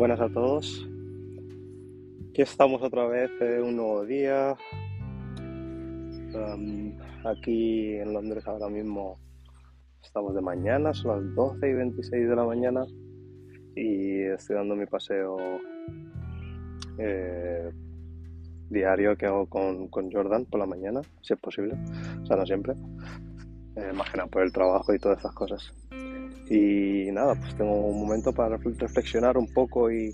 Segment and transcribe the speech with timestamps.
[0.00, 0.88] Buenas a todos.
[2.30, 4.56] Aquí estamos otra vez en un nuevo día.
[7.22, 9.20] Aquí en Londres ahora mismo
[10.02, 12.86] estamos de mañana, son las 12 y 26 de la mañana
[13.76, 15.36] y estoy dando mi paseo
[16.96, 17.70] eh,
[18.70, 21.76] diario que hago con, con, Jordan por la mañana, si es posible,
[22.22, 22.72] o sea, no siempre,
[23.76, 25.79] eh, más que nada por el trabajo y todas estas cosas.
[26.50, 30.12] Y nada, pues tengo un momento para reflexionar un poco y,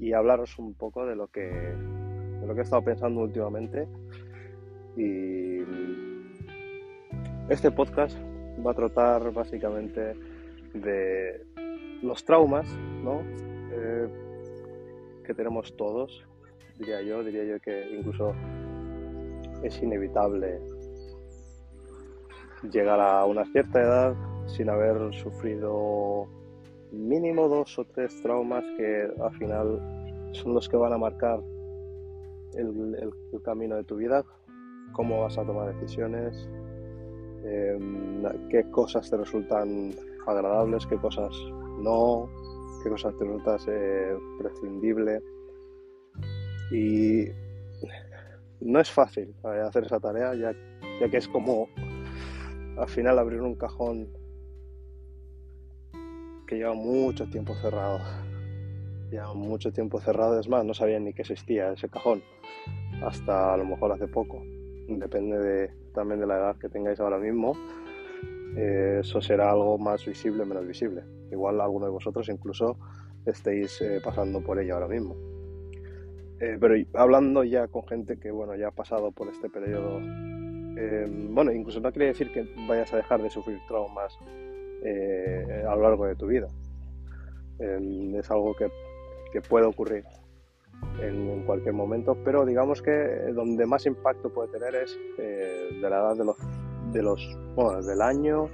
[0.00, 3.86] y hablaros un poco de lo que de lo que he estado pensando últimamente.
[4.96, 5.60] Y
[7.48, 8.18] este podcast
[8.66, 10.14] va a tratar básicamente
[10.74, 11.46] de
[12.02, 12.66] los traumas,
[13.02, 13.20] ¿no?
[13.72, 14.08] Eh,
[15.24, 16.24] que tenemos todos,
[16.76, 18.34] diría yo, diría yo que incluso
[19.62, 20.60] es inevitable
[22.70, 26.26] llegar a una cierta edad sin haber sufrido
[26.92, 29.80] mínimo dos o tres traumas que al final
[30.32, 31.40] son los que van a marcar
[32.56, 33.12] el,
[33.44, 34.24] camino de tu vida,
[34.92, 36.48] cómo vas a tomar decisiones,
[37.44, 39.92] em, qué cosas te resultan
[40.26, 41.34] agradables, qué cosas
[41.80, 42.28] no,
[42.82, 45.20] qué cosas te resultan eh, prescindible.
[46.70, 47.26] Y
[48.60, 50.52] no es fácil eh, hacer esa tarea, ya,
[51.00, 51.68] ya que es como
[52.78, 54.08] al final abrir un cajón
[56.54, 58.00] lleva mucho tiempo cerrado.
[59.10, 62.22] Lleva mucho tiempo cerrado, es más, no sabía ni que existía ese cajón,
[63.02, 64.42] hasta a lo mejor hace poco.
[64.88, 67.54] Depende de, también de la edad que tengáis ahora mismo.
[68.56, 71.02] Eh, eso será algo más visible, menos visible.
[71.30, 72.76] Igual alguno de vosotros incluso
[73.26, 75.16] estéis eh, pasando por ello ahora mismo.
[76.40, 80.00] Eh, pero hablando ya con gente que bueno ya ha pasado por este periodo,
[81.30, 84.18] bueno, incluso no quiere decir que vayas a dejar de sufrir traumas
[84.86, 86.46] eh, a lo largo de tu vida.
[87.58, 88.70] es algo que,
[89.48, 90.04] puede ocurrir
[91.00, 92.92] en, cualquier momento, pero digamos que
[93.34, 96.36] donde más impacto puede tener es eh, de la edad de los,
[96.92, 98.48] de los del año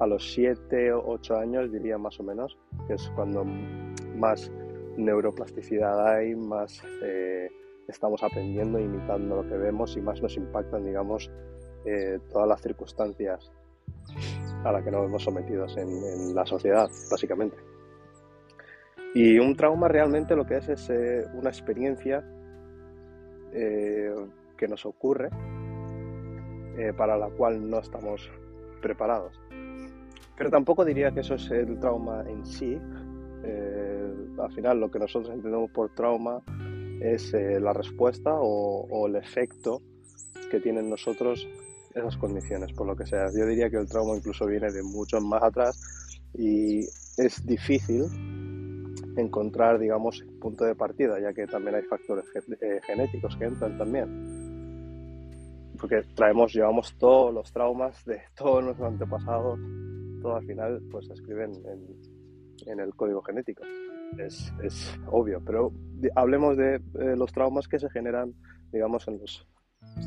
[0.00, 2.58] a los 7 o 8 años, diría más o menos,
[2.88, 4.50] que es cuando más
[4.96, 7.48] neuroplasticidad hay, más eh,
[7.88, 11.30] estamos aprendiendo, imitando lo que vemos y más nos impactan, digamos,
[12.32, 13.52] todas las circunstancias
[14.64, 17.56] a la que nos hemos sometidos en, la sociedad, básicamente.
[19.14, 22.24] Y un trauma realmente lo que es es eh, una experiencia
[23.52, 24.12] eh,
[24.56, 25.28] que nos ocurre
[26.78, 28.28] eh, para la cual no estamos
[28.80, 29.40] preparados.
[30.36, 32.80] Pero tampoco diría que eso es el trauma en sí.
[34.38, 36.42] al final lo que nosotros entendemos por trauma
[37.00, 39.80] es la respuesta o el efecto
[40.50, 41.46] que tienen nosotros
[41.94, 43.30] esas condiciones, por lo que sea.
[43.32, 45.78] Yo diría que el trauma incluso viene de mucho más atrás
[46.34, 46.80] y
[47.16, 48.04] es difícil
[49.16, 52.24] encontrar, digamos, punto de partida, ya que también hay factores
[52.60, 54.08] eh, genéticos que entran también.
[55.78, 59.58] Porque traemos, llevamos todos los traumas de todos nuestros antepasados,
[60.20, 63.62] todo al final pues se escriben en, en el código genético.
[64.18, 65.72] Es, es, obvio, pero
[66.14, 68.34] hablemos de eh, los traumas que se generan,
[68.72, 69.46] digamos, en los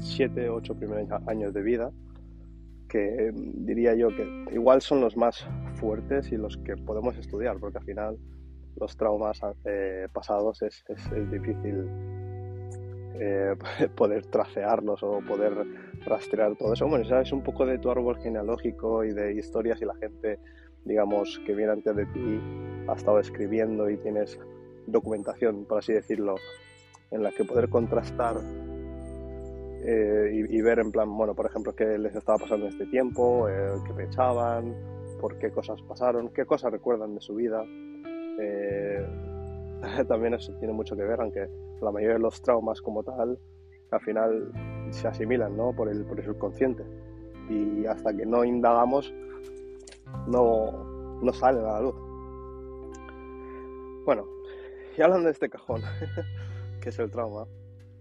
[0.02, 1.92] 7, 8 primeros años de vida,
[2.88, 7.78] que diría yo que igual son los más fuertes y los que podemos estudiar, porque
[7.78, 8.18] al final
[8.80, 11.88] los traumas eh, pasados es, es, difícil
[13.20, 13.56] eh,
[13.96, 15.54] poder tracearlos o poder
[16.06, 16.88] rastrear todo eso.
[16.88, 20.40] Bueno, sabes un poco de tu árbol genealógico y de historias y la gente,
[20.86, 22.40] digamos, que viene antes de ti
[22.88, 24.40] ha estado escribiendo y tienes
[24.86, 26.36] documentación, por así decirlo,
[27.12, 28.38] en la que poder contrastar
[29.90, 33.48] eh, y, ver en plan, bueno, por ejemplo, qué les estaba pasando en este tiempo,
[33.48, 34.76] eh, qué pensaban,
[35.22, 37.64] por qué cosas pasaron, qué cosas recuerdan de su vida.
[38.38, 39.08] Eh,
[40.10, 41.48] también eso tiene mucho que ver, aunque
[41.82, 43.40] la mayoría de los traumas como tal,
[43.92, 44.52] al final
[44.90, 45.72] se asimilan ¿no?
[45.72, 46.84] por, el, por el subconsciente.
[47.50, 49.14] Y hasta que no indagamos,
[50.28, 51.96] no, no sale a la luz.
[54.06, 54.28] Bueno,
[54.98, 55.82] y hablando de este cajón,
[56.82, 57.46] que es el trauma,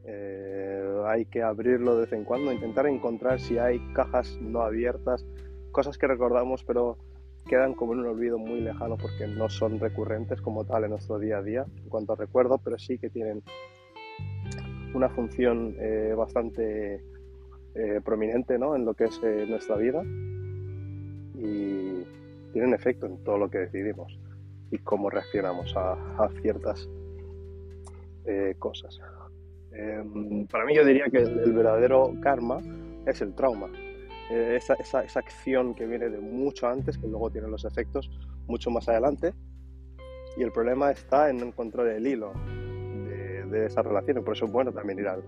[0.08, 5.26] eh, hay que abrirlo de vez en cuando, intentar encontrar si hay cajas no abiertas,
[5.72, 6.98] cosas que recordamos pero
[7.46, 11.18] quedan como en un olvido muy lejano porque no son recurrentes como tal en nuestro
[11.18, 13.42] día a día en cuanto a recuerdo, pero sí que tienen
[14.94, 17.04] una función eh, bastante
[17.74, 18.74] eh, prominente ¿no?
[18.74, 20.02] en lo que es nuestra vida
[21.34, 22.04] y
[22.52, 24.18] tienen efecto en todo lo que decidimos
[24.70, 26.88] y cómo reaccionamos a ciertas
[28.58, 29.00] cosas.
[29.78, 32.60] Em, para mí yo diría que el, verdadero karma
[33.06, 33.68] es el trauma.
[34.30, 38.10] Eh, esa, esa, acción que viene de mucho antes, que luego tiene los efectos
[38.46, 39.34] mucho más adelante.
[40.36, 42.32] Y el problema está en encontrar el hilo
[43.08, 44.18] de, de esa relación.
[44.18, 45.22] Y por eso es bueno también ir al,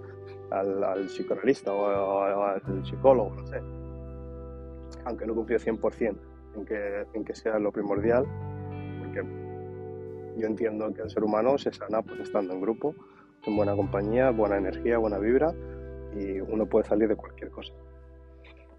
[0.50, 3.60] al, al psicoanalista o, al psicólogo, no sé.
[5.04, 6.16] Aunque no confío 100%
[6.56, 8.26] en que, en que sea lo primordial,
[9.00, 9.22] porque
[10.36, 12.94] yo entiendo que el ser humano se sana pues estando en grupo,
[13.46, 15.54] en buena compañía, buena energía, buena vibra
[16.14, 17.72] y uno puede salir de cualquier cosa.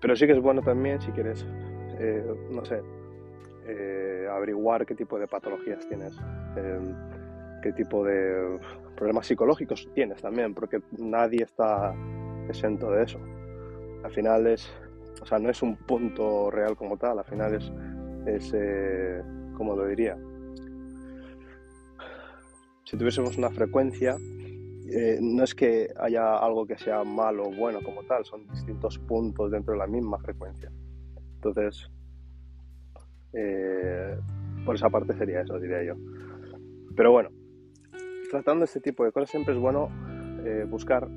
[0.02, 1.46] Pero sí que es bueno también si quieres,
[2.00, 2.82] eh, no sé,
[3.68, 6.18] eh, averiguar qué tipo de patologías tienes,
[6.56, 6.80] eh,
[7.62, 8.60] qué tipo de
[8.96, 11.94] problemas psicológicos tienes también, porque nadie está
[12.48, 13.20] exento de eso.
[14.04, 14.72] Al final es,
[15.22, 17.72] o sea, no es un punto real como tal, al final es,
[18.26, 18.54] es
[19.58, 20.18] como lo diría,
[22.86, 24.16] si tuviésemos una frecuencia,
[24.92, 28.98] eh, no es que haya algo que sea malo o bueno como tal, son distintos
[29.00, 30.72] puntos dentro de la misma frecuencia.
[31.36, 31.90] Entonces,
[33.34, 34.18] eh,
[34.66, 35.96] por esa parte sería eso, diría yo.
[36.96, 37.30] Pero bueno,
[38.32, 39.90] tratando este tipo de cosas siempre es bueno
[40.44, 41.08] eh, buscar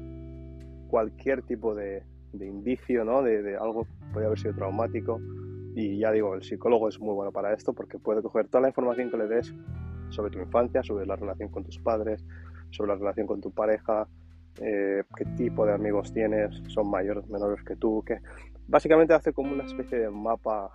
[0.89, 3.23] cualquier tipo de, indicio, ¿no?
[3.23, 5.21] De, de, algo que puede haber sido traumático.
[5.75, 8.69] Y ya digo, el psicólogo es muy bueno para esto porque puede coger toda la
[8.69, 9.55] información que le des
[10.11, 12.25] sobre tu infancia, sobre la relación con tus padres,
[12.73, 14.09] sobre la relación con tu pareja,
[14.61, 18.19] eh, qué tipo de amigos tienes, son mayores, menores que tú, que
[18.69, 20.71] básicamente hace como una especie de mapa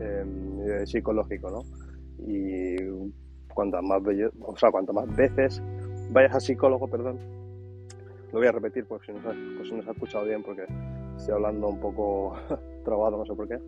[0.00, 1.62] em, psicológico, ¿no?
[2.26, 2.76] Y
[3.52, 4.02] cuantas más,
[4.40, 5.62] o sea, cuantas más veces
[6.10, 7.18] vayas al psicólogo, perdón,
[8.32, 10.64] lo voy a repetir porque si no, pues se ha escuchado bien porque
[11.16, 12.34] estoy hablando un poco
[12.84, 13.58] trabado, no sé por qué.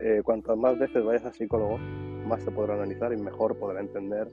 [0.00, 1.78] Eh, cuantas más veces vayas al psicólogo,
[2.26, 4.28] más te podrá analizar y mejor podrá entender,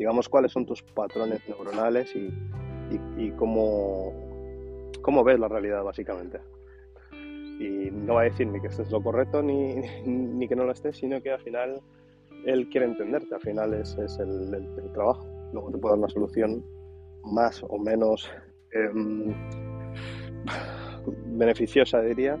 [0.00, 4.14] digamos, cuáles son tus patrones neuronales y, cómo,
[5.02, 6.40] cómo ves la realidad, básicamente.
[7.12, 9.74] Y no va a decir ni que estés lo correcto ni,
[10.06, 11.82] ni que no lo estés, sino que al final
[12.46, 15.28] él quiere entenderte, al final es, es el, el, trabajo.
[15.52, 16.64] Luego te puede dar una solución
[17.22, 18.30] más o menos
[18.72, 19.34] em,
[21.36, 22.38] beneficiosa, diría,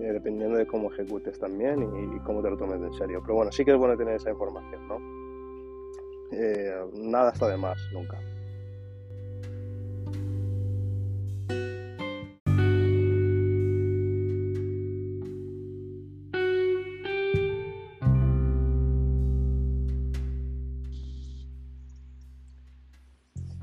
[0.00, 3.20] eh, dependiendo de cómo ejecutes también y, cómo te lo tomes en serio.
[3.22, 5.19] Pero bueno, sí que es bueno tener esa información, ¿no?
[6.32, 8.18] Eh, nada está de más, nunca.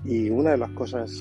[0.04, 1.12] Y una de las cosas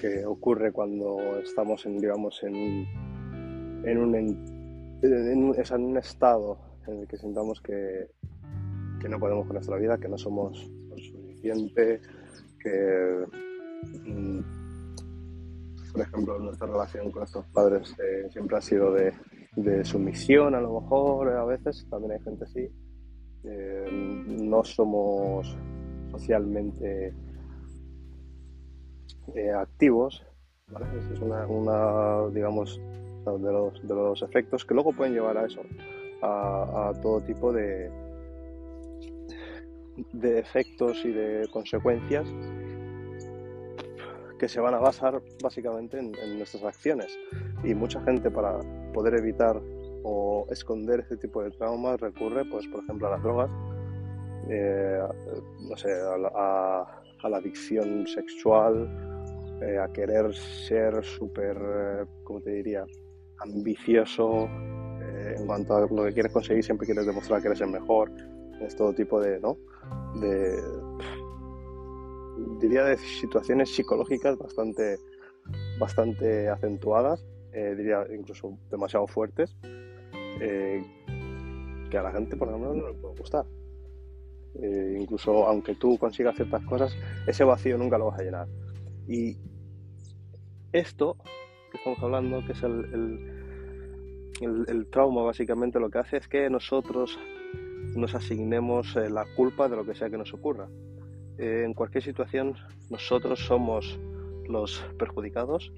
[0.00, 2.86] que ocurre cuando estamos en, digamos, en
[3.84, 8.08] en un, en, un, estado en el que sintamos que,
[9.02, 12.00] que, no podemos con nuestra vida, que no somos lo suficiente,
[12.58, 13.26] que,
[14.04, 14.40] mm,
[15.92, 19.12] por ejemplo, nuestra relación con nuestros padres eh, siempre ha sido de,
[19.84, 22.68] sumisión, a lo mejor, a veces, también hay gente así.
[23.44, 25.54] Eh, no somos
[26.10, 27.12] socialmente
[29.34, 30.24] eh, activos,
[30.68, 30.86] ¿vale?
[31.12, 31.46] es una,
[32.32, 32.80] digamos,
[33.24, 35.60] de los efectos que luego pueden llevar a eso,
[36.22, 37.90] a, todo tipo de,
[40.12, 42.26] de efectos y de consecuencias
[44.38, 47.16] que se van a basar básicamente en, nuestras acciones.
[47.62, 48.58] Y mucha gente para
[48.92, 49.60] poder evitar
[50.02, 53.50] o esconder ese tipo de traumas recurre, pues, por ejemplo, a las drogas,
[54.48, 55.00] eh,
[55.60, 58.90] no sé, a la, adicción sexual,
[59.62, 62.84] eh, a querer ser súper, eh, ¿cómo te diría?
[63.42, 64.48] ambicioso
[65.00, 68.10] eh, en cuanto a lo que quieres conseguir, siempre quieres demostrar que eres el mejor.
[68.64, 69.56] Es todo tipo de, ¿no?
[72.60, 74.98] Diría de situaciones psicológicas bastante,
[75.78, 79.56] bastante acentuadas, eh, diría incluso demasiado fuertes,
[80.40, 80.82] eh,
[81.90, 83.44] que a la gente por lo menos no le puede gustar.
[84.54, 88.48] incluso aunque tú consigas ciertas cosas, ese vacío nunca lo vas a llenar.
[89.08, 89.36] Y
[90.72, 91.16] esto
[91.70, 93.42] que estamos hablando, que es el,
[94.40, 97.18] el, trauma, básicamente lo que hace es que nosotros
[97.94, 100.68] nos asignemos eh, la culpa de lo que sea que nos ocurra.
[101.38, 102.54] Eh, en cualquier situación,
[102.90, 103.98] nosotros somos
[104.48, 105.72] los perjudicados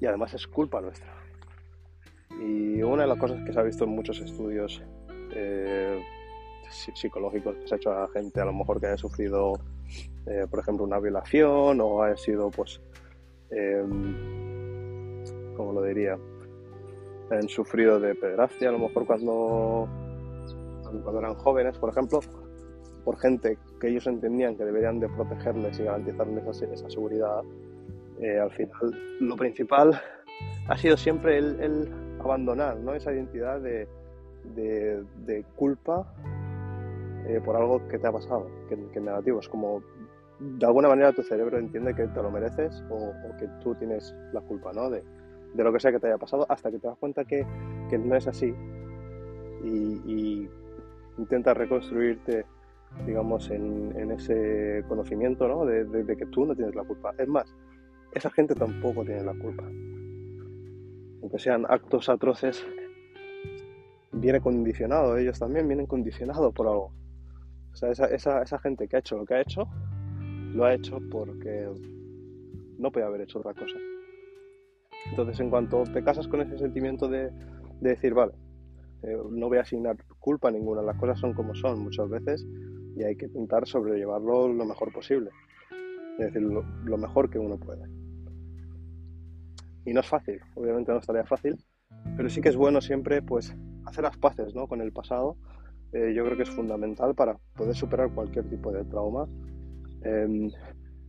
[0.00, 1.14] y además es culpa nuestra.
[2.40, 4.82] Y una de las cosas que se ha visto en muchos estudios
[5.34, 6.02] eh,
[6.70, 9.54] psicológicos que se ha hecho a gente a lo mejor que haya sufrido,
[10.48, 12.80] por ejemplo, una violación o haya sido, pues,
[15.56, 16.16] como lo diría,
[17.30, 19.88] han sufrido de pederastia, a lo mejor cuando,
[20.98, 22.20] cuando eran jóvenes, por ejemplo,
[23.04, 27.42] por gente que ellos entendían que deberían de protegerles y garantizarles esa, seguridad,
[28.20, 30.00] eh, al final lo principal
[30.68, 31.88] ha sido siempre el,
[32.20, 32.94] abandonar ¿no?
[32.94, 33.88] esa identidad de,
[35.56, 36.06] culpa
[37.26, 39.40] eh, por algo que te ha pasado, que, que negativo.
[39.40, 39.82] Es como,
[40.38, 44.40] de alguna manera tu cerebro entiende que te lo mereces o, que tú tienes la
[44.40, 44.90] culpa, ¿no?
[44.90, 45.02] De,
[45.54, 47.44] lo que sea que te haya pasado, hasta que te das cuenta que,
[47.98, 48.54] no es así
[49.62, 50.48] y
[51.20, 52.44] intentas reconstruirte
[53.06, 55.64] digamos, en, en, ese conocimiento ¿no?
[55.64, 57.14] de, de, de, que tú no tienes la culpa.
[57.18, 57.54] Es más,
[58.12, 59.64] esa gente tampoco tiene la culpa.
[61.22, 62.66] Aunque sean actos atroces,
[64.12, 66.92] viene condicionado, ellos también vienen condicionados por algo.
[67.72, 69.68] O sea, esa, esa, esa gente que ha hecho lo que ha hecho,
[70.52, 71.68] lo ha hecho porque
[72.78, 73.76] no puede haber hecho otra cosa.
[75.10, 77.30] Entonces, en cuanto te casas con ese sentimiento de,
[77.80, 78.32] de decir, vale,
[79.02, 82.46] eh, no voy a asignar culpa ninguna, las cosas son como son muchas veces
[82.96, 85.30] y hay que intentar sobrellevarlo lo mejor posible.
[86.18, 87.88] Es decir, lo, lo mejor que uno puede.
[89.84, 91.56] Y no es fácil, obviamente no es tarea fácil,
[92.16, 93.54] pero sí que es bueno siempre pues
[93.86, 94.68] hacer las paces ¿no?
[94.68, 95.36] con el pasado.
[95.92, 99.26] Eh, yo creo que es fundamental para poder superar cualquier tipo de trauma,
[100.04, 100.50] eh,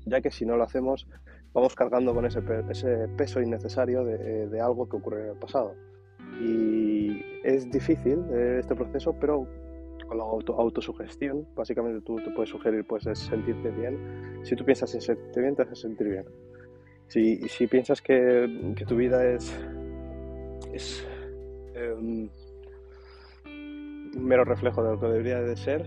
[0.08, 1.08] ya que si no lo hacemos
[1.54, 5.38] vamos cargando con ese, pe ese peso innecesario de, de, algo que ocurre en el
[5.38, 5.76] pasado.
[6.40, 6.91] Y
[7.44, 9.48] es difícil eh, este proceso, pero
[10.08, 14.40] con la auto, autosugestión, básicamente tú te puedes sugerir pues es sentirte bien.
[14.44, 16.26] Si tú piensas en sentirte bien, te haces sentir bien.
[17.08, 19.54] Si, si piensas que, que, tu vida es,
[20.74, 21.06] es
[21.76, 22.30] um,
[24.16, 25.86] un mero reflejo de lo que debería de ser,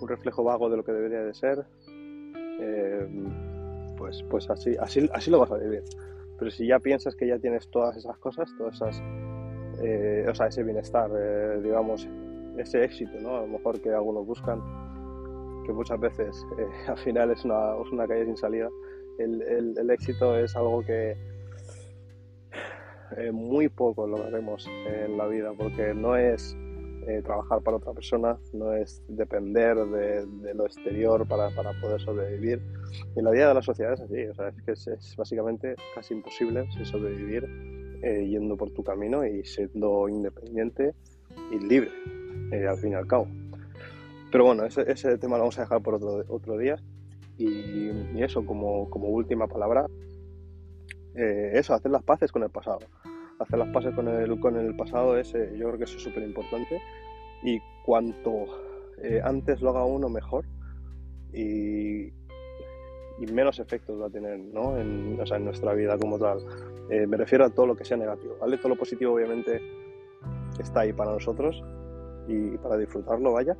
[0.00, 1.64] un reflejo vago de lo que debería de ser,
[2.60, 3.08] eh,
[3.96, 5.82] pues, pues así, así, así lo vas a vivir.
[6.38, 9.02] Pero si ya piensas que ya tienes todas esas cosas, todas esas,
[9.82, 12.08] eh, o sea, ese bienestar, eh, digamos,
[12.58, 13.36] ese éxito, ¿no?
[13.36, 14.60] A lo mejor que algunos buscan,
[15.64, 18.68] que muchas veces eh, al final es una, es una calle sin salida.
[19.18, 21.16] El, el, el éxito es algo que
[23.16, 26.56] eh, muy poco lograremos en la vida, porque no es
[27.06, 32.00] eh, trabajar para otra persona, no es depender de, de lo exterior para, para, poder
[32.00, 32.60] sobrevivir.
[33.14, 35.76] Y la vida de la sociedad es así, o sea, es que es, es básicamente
[35.94, 37.44] casi imposible sobrevivir
[38.04, 40.94] eh, yendo por tu camino y siendo independiente
[41.50, 41.90] y libre,
[42.52, 43.26] eh, al fin y al cabo.
[44.30, 46.76] Pero bueno, ese, ese, tema lo vamos a dejar por otro, otro día.
[47.36, 47.48] Y,
[48.14, 49.86] y eso, como, como, última palabra,
[51.16, 52.80] eh, eso, hacer las paces con el pasado
[53.38, 56.02] hacer las pases con el, con el pasado es, eh, yo creo que eso es
[56.02, 56.80] súper importante
[57.42, 58.46] y cuanto
[59.02, 60.44] eh, antes lo haga uno mejor
[61.32, 64.78] y, y, menos efectos va a tener ¿no?
[64.78, 66.38] en, o sea, en nuestra vida como tal.
[66.90, 68.58] Eh, me refiero a todo lo que sea negativo, ¿vale?
[68.58, 69.60] Todo lo positivo obviamente
[70.58, 71.62] está ahí para nosotros
[72.28, 73.56] y para disfrutarlo, vaya,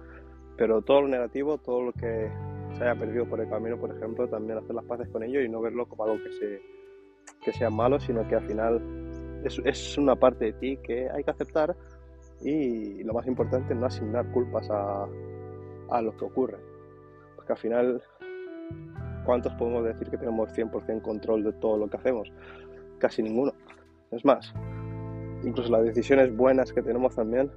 [0.56, 2.30] pero todo lo negativo, todo lo que
[2.76, 5.48] se haya perdido por el camino, por ejemplo, también hacer las paces con ello y
[5.48, 6.62] no verlo como algo que, se,
[7.42, 11.24] que sea malo, sino que al final es, es, una parte de ti que hay
[11.24, 11.76] que aceptar
[12.40, 15.06] y lo más importante no asignar culpas a,
[15.90, 16.58] a lo que ocurre.
[17.36, 18.02] Porque al final,
[19.24, 22.32] ¿cuántos podemos decir que tenemos 100% control de todo lo que hacemos?
[23.04, 23.52] Casi ninguno.
[24.12, 24.54] Es más,
[25.42, 27.50] incluso las decisiones buenas que tenemos también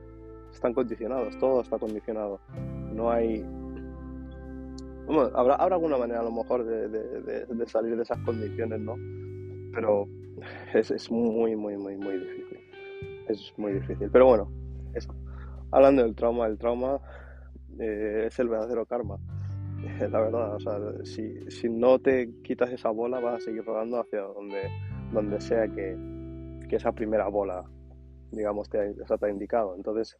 [0.52, 2.42] están condicionados, todo está condicionado.
[2.92, 3.46] No hay...
[5.06, 8.18] Bueno, habrá, habrá alguna manera a lo mejor de, de, de, de salir de esas
[8.26, 8.96] condiciones, ¿no?
[9.74, 10.10] Pero
[10.74, 12.60] es, es, muy, muy, muy, muy difícil.
[13.30, 14.10] Es muy difícil.
[14.12, 14.52] Pero bueno,
[14.96, 15.16] eso.
[15.72, 17.00] Hablando del trauma, el trauma
[17.80, 19.18] eh, es el verdadero karma.
[20.12, 24.02] La verdad, o sea, si, si, no te quitas esa bola, vas a seguir rodando
[24.02, 24.64] hacia donde,
[25.12, 25.98] donde sea que,
[26.70, 27.64] que esa primera bola,
[28.32, 29.76] digamos, te, te ha indicado.
[29.76, 30.16] Entonces,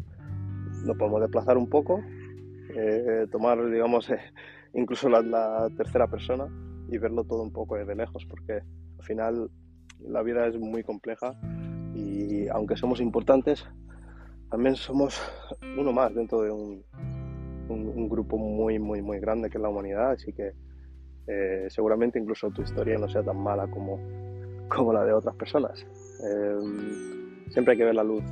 [0.86, 2.02] nos podemos desplazar un poco,
[2.76, 4.20] eh, tomar, digamos, eh,
[4.74, 6.48] incluso la, tercera persona
[6.90, 9.50] y verlo todo un poco desde lejos, porque al final
[10.00, 11.36] la vida es muy compleja
[11.94, 13.68] y aunque somos importantes,
[14.50, 15.20] también somos
[15.78, 16.84] uno más dentro de un,
[17.68, 20.54] un, un grupo muy, muy, muy grande que es la humanidad, así que
[21.28, 24.00] eh, seguramente incluso tu historia no sea tan mala como,
[24.68, 25.86] como la de otras personas.
[26.24, 26.58] Eh,
[27.50, 28.24] siempre hay que ver la luz.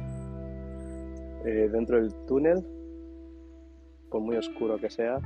[1.46, 2.66] Eh, dentro del túnel,
[4.10, 5.20] por muy oscuro que sea,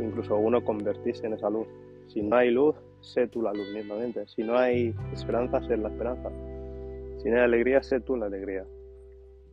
[0.00, 1.66] incluso uno convertirse en esa luz.
[2.06, 4.26] Si no hay luz, sé tú la luz mismamente.
[4.28, 6.30] Si no hay esperanza, sé la esperanza.
[7.18, 8.64] Si no hay alegría, sé tú la alegría.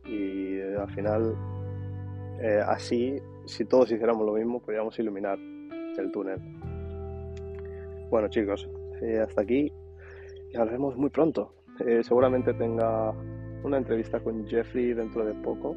[0.04, 1.34] Y eh, al final,
[2.40, 6.38] eh, así, si todos hiciéramos lo mismo, podríamos iluminar el túnel.
[8.10, 8.68] Bueno chicos,
[9.22, 9.72] hasta aquí
[10.52, 11.54] y hablaremos muy pronto.
[11.80, 13.12] Eh, seguramente tenga
[13.62, 15.76] una entrevista con Jeffrey dentro de poco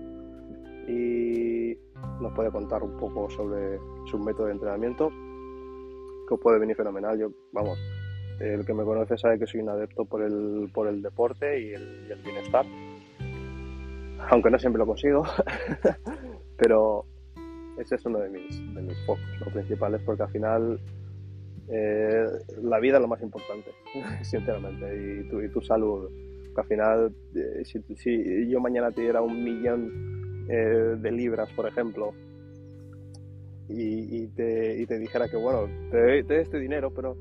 [0.88, 1.78] y
[2.20, 5.10] nos puede contar un poco sobre su método de entrenamiento
[6.28, 7.18] que puede venir fenomenal.
[7.18, 7.78] Yo, vamos,
[8.40, 11.74] el que me conoce sabe que soy un adepto por el, por el deporte y
[11.74, 12.66] el, bienestar.
[14.30, 15.24] Aunque no siempre lo consigo,
[16.58, 17.06] pero
[17.78, 19.52] ese es uno de mis, de mis focos ¿no?
[19.52, 20.80] principales porque al final
[21.70, 22.26] eh,
[22.62, 23.72] la vida es lo más importante,
[24.24, 26.10] sinceramente, y tu, y tu salud.
[26.54, 31.68] Que al final, eh, si, yo mañana te diera un millón eh, de libras, por
[31.68, 32.14] ejemplo,
[33.70, 37.18] y, te, y, te, dijera que, bueno, te, te doy este dinero, pero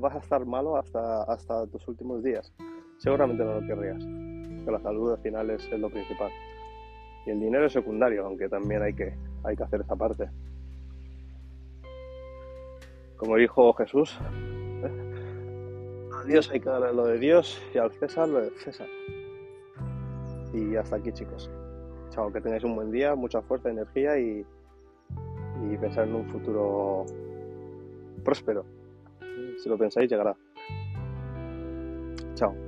[0.00, 2.50] vas a estar malo hasta, hasta tus últimos días,
[2.96, 4.02] seguramente no lo querrías.
[4.64, 6.30] Que la salud al final es, es lo principal.
[7.26, 9.12] Y el dinero es secundario, aunque también hay que,
[9.44, 10.30] hay que hacer esa parte.
[13.18, 14.16] Como dijo Jesús,
[16.14, 18.86] a Dios hay que darle lo de Dios y al César lo de César.
[20.54, 21.50] Y hasta aquí chicos.
[22.10, 24.46] Chao, que tengáis un buen día, mucha fuerza, energía y,
[25.70, 27.04] y pensar en un futuro
[28.24, 28.64] próspero.
[29.58, 30.36] Si lo pensáis, llegará.
[32.34, 32.67] Chao.